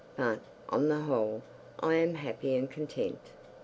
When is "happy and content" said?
2.15-3.19